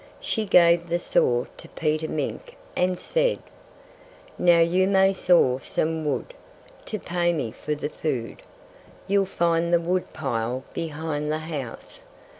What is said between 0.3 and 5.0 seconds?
gave the saw to Peter Mink and said: "Now you